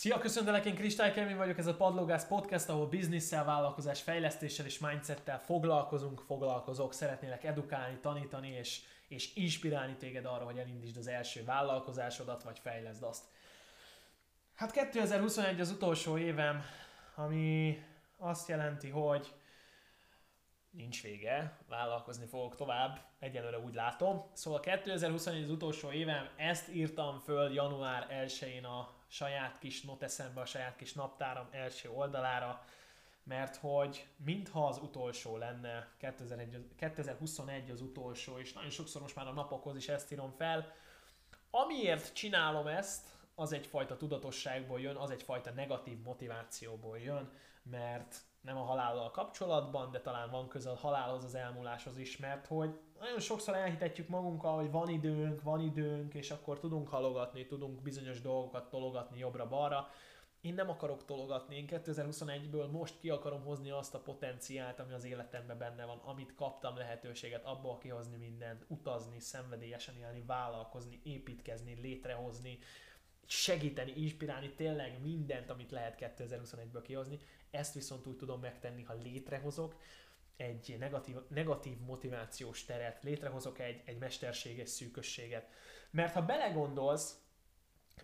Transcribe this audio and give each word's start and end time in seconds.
Szia, 0.00 0.18
köszöntelek, 0.18 0.64
én 0.64 0.74
Kristály 0.74 1.12
Kevin 1.12 1.36
vagyok, 1.36 1.58
ez 1.58 1.66
a 1.66 1.76
Padlógász 1.76 2.26
Podcast, 2.26 2.68
ahol 2.68 2.86
bizniszsel, 2.86 3.44
vállalkozás, 3.44 4.02
fejlesztéssel 4.02 4.66
és 4.66 4.78
mindsettel 4.78 5.40
foglalkozunk, 5.40 6.20
foglalkozok, 6.20 6.94
szeretnélek 6.94 7.44
edukálni, 7.44 7.98
tanítani 7.98 8.48
és, 8.48 8.80
és 9.08 9.34
inspirálni 9.34 9.96
téged 9.96 10.24
arra, 10.24 10.44
hogy 10.44 10.58
elindítsd 10.58 10.96
az 10.96 11.06
első 11.06 11.44
vállalkozásodat, 11.44 12.42
vagy 12.42 12.58
fejleszd 12.58 13.02
azt. 13.02 13.24
Hát 14.54 14.70
2021 14.70 15.60
az 15.60 15.70
utolsó 15.70 16.18
évem, 16.18 16.62
ami 17.14 17.82
azt 18.16 18.48
jelenti, 18.48 18.88
hogy 18.88 19.32
nincs 20.70 21.02
vége, 21.02 21.58
vállalkozni 21.68 22.26
fogok 22.26 22.56
tovább, 22.56 23.00
egyelőre 23.18 23.58
úgy 23.58 23.74
látom. 23.74 24.30
Szóval 24.32 24.60
2021 24.60 25.42
az 25.42 25.50
utolsó 25.50 25.92
évem, 25.92 26.28
ezt 26.36 26.68
írtam 26.68 27.18
föl 27.18 27.52
január 27.52 28.06
1-én 28.10 28.64
a 28.64 28.98
saját 29.10 29.58
kis 29.58 29.82
noteszembe, 29.82 30.40
a 30.40 30.44
saját 30.44 30.76
kis 30.76 30.92
naptáram 30.92 31.48
első 31.50 31.90
oldalára, 31.90 32.64
mert 33.22 33.56
hogy 33.56 34.06
mintha 34.16 34.66
az 34.66 34.78
utolsó 34.78 35.36
lenne, 35.36 35.88
2001, 35.98 36.68
2021 36.76 37.70
az 37.70 37.80
utolsó, 37.80 38.38
és 38.38 38.52
nagyon 38.52 38.70
sokszor 38.70 39.02
most 39.02 39.14
már 39.14 39.26
a 39.26 39.32
napokhoz 39.32 39.76
is 39.76 39.88
ezt 39.88 40.12
írom 40.12 40.30
fel. 40.30 40.72
Amiért 41.50 42.14
csinálom 42.14 42.66
ezt, 42.66 43.08
az 43.34 43.52
egyfajta 43.52 43.96
tudatosságból 43.96 44.80
jön, 44.80 44.96
az 44.96 45.10
egyfajta 45.10 45.50
negatív 45.50 46.02
motivációból 46.02 46.98
jön, 46.98 47.30
mert 47.62 48.16
nem 48.40 48.56
a 48.56 48.62
halállal 48.62 49.10
kapcsolatban, 49.10 49.90
de 49.90 50.00
talán 50.00 50.30
van 50.30 50.48
köze 50.48 50.70
a 50.70 50.76
halálhoz, 50.76 51.24
az 51.24 51.34
elmúláshoz 51.34 51.98
is, 51.98 52.16
mert 52.16 52.46
hogy 52.46 52.78
nagyon 53.00 53.20
sokszor 53.20 53.54
elhitetjük 53.54 54.08
magunkkal, 54.08 54.56
hogy 54.56 54.70
van 54.70 54.88
időnk, 54.88 55.42
van 55.42 55.60
időnk, 55.60 56.14
és 56.14 56.30
akkor 56.30 56.58
tudunk 56.58 56.88
halogatni, 56.88 57.46
tudunk 57.46 57.82
bizonyos 57.82 58.20
dolgokat 58.20 58.70
tologatni 58.70 59.18
jobbra-balra. 59.18 59.88
Én 60.40 60.54
nem 60.54 60.70
akarok 60.70 61.04
tologatni, 61.04 61.56
én 61.56 61.66
2021-ből 61.68 62.70
most 62.70 62.98
ki 62.98 63.10
akarom 63.10 63.42
hozni 63.42 63.70
azt 63.70 63.94
a 63.94 64.00
potenciált, 64.00 64.80
ami 64.80 64.92
az 64.92 65.04
életemben 65.04 65.58
benne 65.58 65.84
van, 65.84 65.98
amit 66.04 66.34
kaptam 66.34 66.76
lehetőséget 66.76 67.44
abból 67.44 67.78
kihozni 67.78 68.16
mindent, 68.16 68.64
utazni, 68.68 69.20
szenvedélyesen 69.20 69.96
élni, 69.96 70.22
vállalkozni, 70.26 71.00
építkezni, 71.02 71.74
létrehozni, 71.80 72.58
segíteni, 73.26 73.92
inspirálni 73.96 74.52
tényleg 74.54 75.00
mindent, 75.02 75.50
amit 75.50 75.70
lehet 75.70 76.14
2021-ből 76.18 76.82
kihozni. 76.82 77.18
Ezt 77.50 77.74
viszont 77.74 78.06
úgy 78.06 78.16
tudom 78.16 78.40
megtenni, 78.40 78.82
ha 78.82 78.94
létrehozok 78.94 79.80
egy 80.36 80.76
negatív, 80.78 81.16
negatív 81.28 81.78
motivációs 81.78 82.64
teret, 82.64 83.02
létrehozok 83.02 83.58
egy, 83.58 83.82
egy 83.84 83.98
mesterséges 83.98 84.68
szűkösséget. 84.68 85.48
Mert 85.90 86.12
ha 86.12 86.22
belegondolsz, 86.22 87.14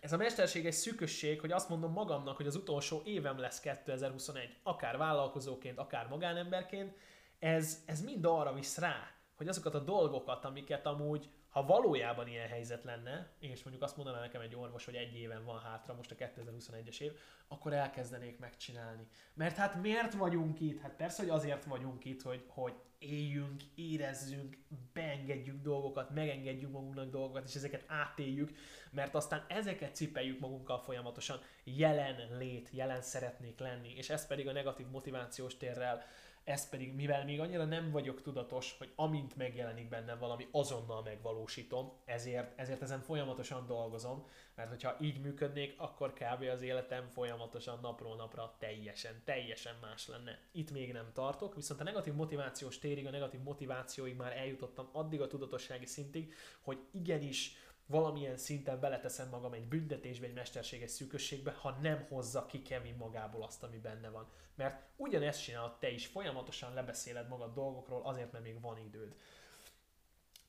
ez 0.01 0.13
a 0.13 0.17
mesterséges 0.17 0.75
szűkösség, 0.75 1.39
hogy 1.39 1.51
azt 1.51 1.69
mondom 1.69 1.91
magamnak, 1.91 2.37
hogy 2.37 2.47
az 2.47 2.55
utolsó 2.55 3.01
évem 3.05 3.37
lesz 3.37 3.59
2021, 3.59 4.55
akár 4.63 4.97
vállalkozóként, 4.97 5.77
akár 5.77 6.07
magánemberként, 6.07 6.97
ez, 7.39 7.83
ez 7.85 8.01
mind 8.01 8.25
arra 8.25 8.53
visz 8.53 8.77
rá, 8.77 9.16
hogy 9.37 9.47
azokat 9.47 9.75
a 9.75 9.79
dolgokat, 9.79 10.45
amiket 10.45 10.85
amúgy 10.85 11.29
ha 11.49 11.65
valójában 11.65 12.27
ilyen 12.27 12.47
helyzet 12.47 12.83
lenne, 12.83 13.31
és 13.39 13.63
mondjuk 13.63 13.83
azt 13.83 13.97
mondaná 13.97 14.19
nekem 14.19 14.41
egy 14.41 14.55
orvos, 14.55 14.85
hogy 14.85 14.95
egy 14.95 15.15
éven 15.15 15.45
van 15.45 15.59
hátra, 15.59 15.93
most 15.93 16.11
a 16.11 16.15
2021-es 16.15 16.99
év, 16.99 17.11
akkor 17.47 17.73
elkezdenék 17.73 18.39
megcsinálni. 18.39 19.07
Mert 19.33 19.55
hát 19.55 19.81
miért 19.81 20.13
vagyunk 20.13 20.59
itt? 20.59 20.81
Hát 20.81 20.95
persze, 20.95 21.21
hogy 21.21 21.31
azért 21.31 21.65
vagyunk 21.65 22.05
itt, 22.05 22.21
hogy, 22.21 22.43
hogy 22.47 22.73
éljünk, 22.99 23.61
érezzünk, 23.75 24.57
beengedjük 24.93 25.61
dolgokat, 25.61 26.09
megengedjük 26.09 26.71
magunknak 26.71 27.09
dolgokat, 27.09 27.47
és 27.47 27.55
ezeket 27.55 27.83
átéljük, 27.87 28.51
mert 28.91 29.15
aztán 29.15 29.45
ezeket 29.47 29.95
cipeljük 29.95 30.39
magunkkal 30.39 30.79
folyamatosan, 30.79 31.39
jelen 31.63 32.37
lét, 32.37 32.69
jelen 32.71 33.01
szeretnék 33.01 33.59
lenni, 33.59 33.93
és 33.95 34.09
ez 34.09 34.27
pedig 34.27 34.47
a 34.47 34.51
negatív 34.51 34.87
motivációs 34.87 35.57
térrel 35.57 36.03
ez 36.47 36.69
pedig, 36.69 36.93
mivel 36.93 37.25
még 37.25 37.39
annyira 37.39 37.65
nem 37.65 37.91
vagyok 37.91 38.21
tudatos, 38.21 38.75
hogy 38.77 38.91
amint 38.95 39.35
megjelenik 39.35 39.89
bennem 39.89 40.19
valami, 40.19 40.47
azonnal 40.51 41.01
megvalósítom, 41.01 41.91
ezért, 42.05 42.59
ezért 42.59 42.81
ezen 42.81 43.01
folyamatosan 43.01 43.65
dolgozom, 43.65 44.27
mert 44.55 44.69
hogyha 44.69 44.95
így 44.99 45.21
működnék, 45.21 45.73
akkor 45.77 46.13
kb. 46.13 46.43
az 46.53 46.61
életem 46.61 47.07
folyamatosan 47.07 47.79
napról 47.81 48.15
napra 48.15 48.55
teljesen, 48.59 49.21
teljesen 49.25 49.75
más 49.81 50.07
lenne. 50.07 50.39
Itt 50.51 50.71
még 50.71 50.91
nem 50.91 51.11
tartok, 51.13 51.55
viszont 51.55 51.81
a 51.81 51.83
negatív 51.83 52.13
motivációs 52.13 52.79
térig, 52.79 53.05
a 53.07 53.11
negatív 53.11 53.41
motivációig 53.41 54.15
már 54.15 54.37
eljutottam 54.37 54.89
addig 54.91 55.21
a 55.21 55.27
tudatossági 55.27 55.85
szintig, 55.85 56.33
hogy 56.61 56.79
igenis 56.91 57.55
valamilyen 57.87 58.37
szinten 58.37 58.79
beleteszem 58.79 59.29
magam 59.29 59.53
egy 59.53 59.67
büntetésbe, 59.67 60.25
egy 60.25 60.33
mesterséges 60.33 60.91
szűkösségbe, 60.91 61.51
ha 61.51 61.77
nem 61.81 62.05
hozza 62.09 62.45
ki 62.45 62.61
Kevin 62.61 62.95
magából 62.95 63.43
azt, 63.43 63.63
ami 63.63 63.77
benne 63.77 64.09
van. 64.09 64.27
Mert 64.55 64.81
ugyanezt 64.95 65.43
csinálod 65.43 65.77
te 65.79 65.89
is, 65.89 66.07
folyamatosan 66.07 66.73
lebeszéled 66.73 67.27
magad 67.27 67.53
dolgokról, 67.53 68.01
azért, 68.03 68.31
mert 68.31 68.43
még 68.43 68.61
van 68.61 68.77
időd. 68.77 69.15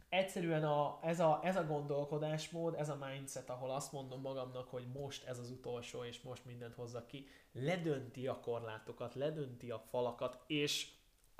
Egyszerűen 0.08 0.64
a, 0.64 0.98
ez, 1.02 1.20
a, 1.20 1.40
ez 1.42 1.56
a 1.56 1.66
gondolkodásmód, 1.66 2.74
ez 2.74 2.88
a 2.88 2.98
mindset, 3.10 3.50
ahol 3.50 3.70
azt 3.70 3.92
mondom 3.92 4.20
magamnak, 4.20 4.68
hogy 4.68 4.86
most 4.92 5.24
ez 5.24 5.38
az 5.38 5.50
utolsó, 5.50 6.04
és 6.04 6.20
most 6.20 6.44
mindent 6.44 6.74
hozza 6.74 7.06
ki, 7.06 7.26
ledönti 7.52 8.26
a 8.26 8.40
korlátokat, 8.40 9.14
ledönti 9.14 9.70
a 9.70 9.78
falakat, 9.78 10.40
és 10.46 10.90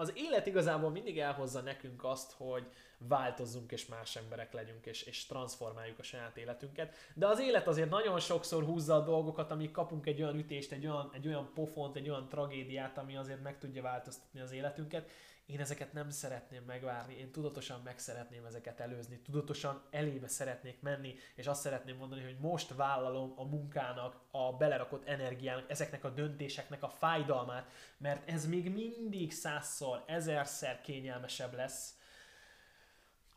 az 0.01 0.13
élet 0.15 0.47
igazából 0.47 0.91
mindig 0.91 1.19
elhozza 1.19 1.61
nekünk 1.61 2.05
azt, 2.05 2.33
hogy 2.37 2.67
változzunk 2.99 3.73
és 3.73 3.87
más 3.87 4.17
emberek 4.17 4.53
legyünk, 4.53 4.87
és, 4.87 5.03
és 5.03 5.27
transformáljuk 5.27 5.99
a 5.99 6.03
saját 6.03 6.37
életünket. 6.37 6.95
De 7.15 7.27
az 7.27 7.41
élet 7.41 7.67
azért 7.67 7.91
nagyon 7.91 8.19
sokszor 8.19 8.65
húzza 8.65 8.95
a 8.95 9.05
dolgokat, 9.05 9.51
amíg 9.51 9.71
kapunk 9.71 10.07
egy 10.07 10.23
olyan 10.23 10.39
ütést, 10.39 10.73
egy 10.73 10.87
olyan, 10.87 11.11
egy 11.13 11.27
olyan 11.27 11.51
pofont, 11.55 11.97
egy 11.97 12.09
olyan 12.09 12.29
tragédiát, 12.29 12.99
ami 12.99 13.17
azért 13.17 13.43
meg 13.43 13.59
tudja 13.59 13.83
változtatni 13.83 14.41
az 14.41 14.53
életünket. 14.53 15.11
Én 15.49 15.61
ezeket 15.61 15.93
nem 15.93 16.11
szeretném 16.11 16.63
megvárni, 16.65 17.15
én 17.15 17.31
tudatosan 17.31 17.81
meg 17.85 17.99
szeretném 17.99 18.45
ezeket 18.45 18.81
előzni, 18.81 19.19
tudatosan 19.19 19.83
elébe 19.91 20.29
szeretnék 20.29 20.81
menni, 20.81 21.15
és 21.35 21.47
azt 21.47 21.61
szeretném 21.61 21.97
mondani, 21.97 22.23
hogy 22.23 22.37
most 22.41 22.75
vállalom 22.75 23.33
a 23.37 23.45
munkának, 23.45 24.21
a 24.31 24.53
belerakott 24.53 25.07
energiának, 25.09 25.71
ezeknek 25.71 26.05
a 26.05 26.11
döntéseknek 26.11 26.83
a 26.83 26.89
fájdalmát, 26.89 27.71
mert 27.99 28.29
ez 28.31 28.47
még 28.47 28.73
mindig 28.73 29.33
százszor, 29.33 30.05
ezerszer 30.07 30.81
kényelmesebb 30.81 31.55
lesz, 31.55 31.98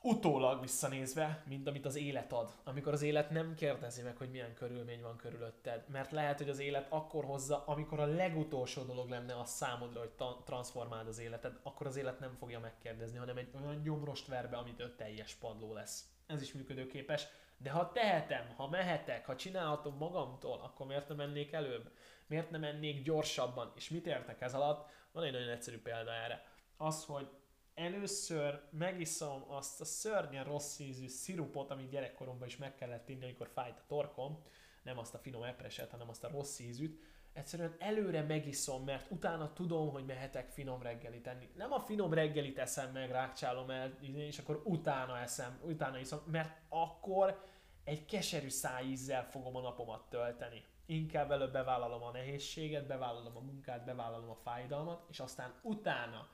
utólag 0.01 0.61
visszanézve, 0.61 1.43
mint 1.47 1.67
amit 1.67 1.85
az 1.85 1.95
élet 1.95 2.33
ad. 2.33 2.51
Amikor 2.63 2.93
az 2.93 3.01
élet 3.01 3.29
nem 3.29 3.53
kérdezi 3.55 4.01
meg, 4.01 4.17
hogy 4.17 4.29
milyen 4.29 4.53
körülmény 4.53 5.01
van 5.01 5.17
körülötted. 5.17 5.83
Mert 5.87 6.11
lehet, 6.11 6.37
hogy 6.37 6.49
az 6.49 6.59
élet 6.59 6.87
akkor 6.89 7.23
hozza, 7.23 7.63
amikor 7.65 7.99
a 7.99 8.05
legutolsó 8.05 8.83
dolog 8.83 9.09
lenne 9.09 9.39
a 9.39 9.45
számodra, 9.45 9.99
hogy 9.99 10.09
ta- 10.09 10.43
transformáld 10.45 11.07
az 11.07 11.19
életed, 11.19 11.59
akkor 11.63 11.87
az 11.87 11.95
élet 11.95 12.19
nem 12.19 12.35
fogja 12.39 12.59
megkérdezni, 12.59 13.17
hanem 13.17 13.37
egy 13.37 13.49
olyan 13.61 13.81
gyomrost 13.81 14.27
ver 14.27 14.49
be, 14.49 14.57
amit 14.57 14.79
öt 14.79 14.97
teljes 14.97 15.33
padló 15.33 15.73
lesz. 15.73 16.05
Ez 16.27 16.41
is 16.41 16.53
működőképes. 16.53 17.27
De 17.57 17.71
ha 17.71 17.91
tehetem, 17.91 18.53
ha 18.55 18.69
mehetek, 18.69 19.25
ha 19.25 19.35
csinálhatom 19.35 19.95
magamtól, 19.97 20.59
akkor 20.63 20.85
miért 20.85 21.07
nem 21.07 21.17
mennék 21.17 21.51
előbb? 21.51 21.91
Miért 22.27 22.49
nem 22.49 22.61
mennék 22.61 23.03
gyorsabban? 23.03 23.71
És 23.75 23.89
mit 23.89 24.07
értek 24.07 24.41
ez 24.41 24.53
alatt? 24.53 24.89
Van 25.11 25.23
egy 25.23 25.31
nagyon 25.31 25.49
egyszerű 25.49 25.81
példa 25.81 26.13
erre. 26.13 26.45
Az, 26.77 27.05
hogy 27.05 27.29
először 27.75 28.61
megiszom 28.71 29.43
azt 29.47 29.81
a 29.81 29.85
szörnyen 29.85 30.43
rossz 30.43 30.79
ízű 30.79 31.07
szirupot, 31.07 31.71
amit 31.71 31.89
gyerekkoromban 31.89 32.47
is 32.47 32.57
meg 32.57 32.75
kellett 32.75 33.09
inni, 33.09 33.23
amikor 33.23 33.49
fájt 33.53 33.79
a 33.79 33.83
torkom, 33.87 34.43
nem 34.83 34.97
azt 34.97 35.13
a 35.13 35.17
finom 35.17 35.43
epreset, 35.43 35.91
hanem 35.91 36.09
azt 36.09 36.23
a 36.23 36.29
rossz 36.29 36.59
ízűt, 36.59 36.99
egyszerűen 37.33 37.75
előre 37.79 38.21
megiszom, 38.21 38.83
mert 38.83 39.11
utána 39.11 39.53
tudom, 39.53 39.89
hogy 39.89 40.05
mehetek 40.05 40.49
finom 40.49 40.81
reggelit 40.81 41.27
enni. 41.27 41.49
Nem 41.55 41.71
a 41.71 41.79
finom 41.79 42.13
reggelit 42.13 42.59
eszem 42.59 42.91
meg, 42.91 43.11
rákcsálom 43.11 43.69
el, 43.69 43.97
és 44.01 44.39
akkor 44.39 44.61
utána 44.65 45.19
eszem, 45.19 45.59
utána 45.63 45.99
iszom, 45.99 46.19
mert 46.25 46.61
akkor 46.69 47.49
egy 47.83 48.05
keserű 48.05 48.49
szájízzel 48.49 49.29
fogom 49.29 49.55
a 49.55 49.61
napomat 49.61 50.09
tölteni. 50.09 50.63
Inkább 50.85 51.31
előbb 51.31 51.51
bevállalom 51.51 52.03
a 52.03 52.11
nehézséget, 52.11 52.87
bevállalom 52.87 53.37
a 53.37 53.39
munkát, 53.39 53.85
bevállalom 53.85 54.29
a 54.29 54.35
fájdalmat, 54.35 55.05
és 55.09 55.19
aztán 55.19 55.59
utána 55.61 56.29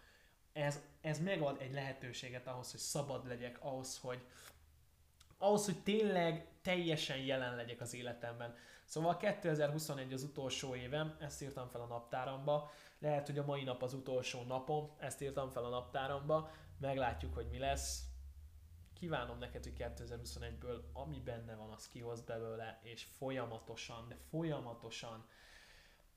ez, 0.58 0.82
ez 1.02 1.20
megad 1.20 1.62
egy 1.62 1.74
lehetőséget 1.74 2.48
ahhoz, 2.48 2.72
hogy 2.72 2.80
szabad 2.80 3.28
legyek, 3.28 3.58
ahhoz, 3.62 3.98
hogy, 3.98 4.22
ahhoz, 5.38 5.66
hogy 5.66 5.84
tényleg 5.84 6.48
teljesen 6.62 7.18
jelen 7.18 7.56
legyek 7.56 7.82
az 7.82 7.94
életemben. 7.94 8.56
Szóval 8.86 9.18
2021 9.18 10.14
az 10.14 10.24
utolsó 10.24 10.76
évem, 10.76 11.18
ezt 11.20 11.42
írtam 11.42 11.68
fel 11.70 11.82
a 11.82 11.86
naptáramba, 11.86 12.72
lehet, 13.00 13.26
hogy 13.26 13.38
a 13.38 13.46
mai 13.46 13.64
nap 13.64 13.84
az 13.84 13.94
utolsó 13.94 14.44
napom, 14.44 14.92
ezt 14.98 15.22
írtam 15.22 15.50
fel 15.50 15.64
a 15.64 15.70
naptáramba, 15.70 16.52
meglátjuk, 16.80 17.34
hogy 17.34 17.48
mi 17.50 17.58
lesz. 17.58 18.02
Kívánom 18.94 19.38
neked, 19.38 19.64
hogy 19.64 19.76
2021-ből 19.78 20.82
ami 20.94 21.20
benne 21.20 21.56
van, 21.56 21.72
az 21.72 21.88
kihoz 21.88 22.22
belőle, 22.22 22.80
és 22.84 23.04
folyamatosan, 23.04 24.08
de 24.08 24.18
folyamatosan 24.30 25.26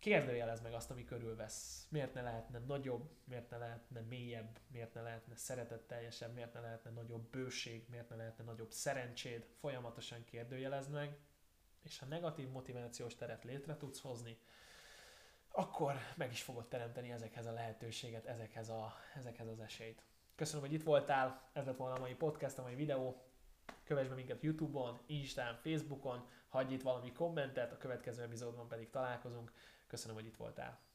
kérdőjelez 0.01 0.61
meg 0.61 0.73
azt, 0.73 0.91
ami 0.91 1.05
körülvesz. 1.05 1.87
Miért 1.91 2.15
ne 2.15 2.23
lehetne 2.23 2.59
nagyobb, 2.59 3.11
miért 3.25 3.51
ne 3.51 3.57
lehetne 3.57 4.01
mélyebb, 4.01 4.59
miért 4.67 4.95
ne 4.95 5.01
lehetne 5.01 5.37
szeretetteljesebb, 5.37 6.35
miért 6.35 6.53
ne 6.53 6.61
lehetne 6.61 6.91
nagyobb 6.91 7.31
bőség, 7.31 7.87
miért 7.89 8.09
ne 8.09 8.17
lehetne 8.17 8.45
nagyobb 8.45 8.73
szerencséd. 8.73 9.47
Folyamatosan 9.59 10.25
kérdőjelezd 10.25 10.91
meg, 10.91 11.19
és 11.83 11.99
ha 11.99 12.07
negatív 12.07 12.49
motivációs 12.49 13.15
teret 13.15 13.45
létre 13.45 13.77
tudsz 13.77 14.01
hozni, 14.01 14.39
akkor 15.53 15.95
meg 16.17 16.31
is 16.31 16.43
fogod 16.43 16.69
teremteni 16.69 17.11
ezekhez 17.11 17.47
a 17.47 17.53
lehetőséget, 17.53 18.27
ezekhez, 18.27 18.69
a, 18.69 18.93
ezekhez 19.15 19.49
az 19.49 19.61
esélyt. 19.61 20.03
Köszönöm, 20.35 20.61
hogy 20.61 20.73
itt 20.73 20.83
voltál, 20.83 21.51
ez 21.53 21.67
lett 21.67 21.77
volna 21.77 21.95
a 21.95 22.01
mai 22.01 22.15
podcast, 22.15 22.59
a 22.59 22.63
mai 22.63 22.75
videó. 22.75 23.25
Kövess 23.85 24.07
be 24.07 24.15
minket 24.15 24.43
Youtube-on, 24.43 25.01
Instán, 25.07 25.55
Facebookon, 25.63 26.29
hagyj 26.49 26.75
itt 26.75 26.83
valami 26.83 27.13
kommentet, 27.13 27.73
a 27.73 27.79
következő 27.79 28.23
epizódban 28.23 28.69
pedig 28.69 28.91
találkozunk. 28.91 29.53
Köszönöm, 29.91 30.17
hogy 30.17 30.27
itt 30.27 30.37
voltál. 30.37 30.90